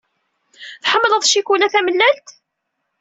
Tḥemmleḍ 0.83 1.21
ccikula 1.27 1.67
tamellalt? 1.73 2.27